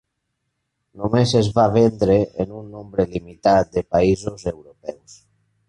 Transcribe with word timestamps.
Només 1.01 1.33
es 1.41 1.49
va 1.57 1.65
vendre 1.75 2.17
en 2.45 2.55
un 2.61 2.73
nombre 2.77 3.07
limitat 3.13 3.73
de 3.79 3.87
països 3.99 4.51
europeus. 4.57 5.23